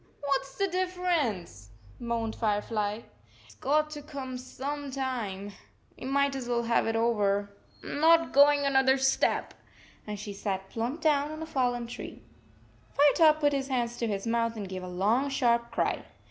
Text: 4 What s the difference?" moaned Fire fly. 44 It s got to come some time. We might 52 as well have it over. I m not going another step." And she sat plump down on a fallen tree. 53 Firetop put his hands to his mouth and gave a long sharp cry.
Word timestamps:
4 0.21 0.27
What 0.29 0.41
s 0.41 0.55
the 0.55 0.67
difference?" 0.67 1.69
moaned 1.99 2.35
Fire 2.35 2.63
fly. 2.63 3.03
44 3.03 3.03
It 3.43 3.47
s 3.49 3.55
got 3.61 3.89
to 3.91 4.01
come 4.01 4.35
some 4.39 4.89
time. 4.89 5.51
We 5.95 6.07
might 6.07 6.33
52 6.33 6.37
as 6.39 6.49
well 6.49 6.63
have 6.63 6.87
it 6.87 6.95
over. 6.95 7.55
I 7.83 7.87
m 7.87 7.99
not 8.01 8.31
going 8.33 8.61
another 8.65 8.97
step." 8.97 9.53
And 10.07 10.19
she 10.19 10.33
sat 10.33 10.71
plump 10.71 11.01
down 11.01 11.29
on 11.29 11.43
a 11.43 11.45
fallen 11.45 11.85
tree. 11.85 12.23
53 13.15 13.25
Firetop 13.27 13.39
put 13.41 13.53
his 13.53 13.67
hands 13.67 13.95
to 13.97 14.07
his 14.07 14.25
mouth 14.25 14.55
and 14.55 14.67
gave 14.67 14.81
a 14.81 14.87
long 14.87 15.29
sharp 15.29 15.69
cry. 15.69 16.03